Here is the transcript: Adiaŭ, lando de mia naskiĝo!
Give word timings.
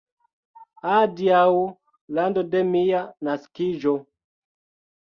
Adiaŭ, 0.93 1.43
lando 2.19 2.45
de 2.55 2.65
mia 2.73 3.05
naskiĝo! 3.31 3.97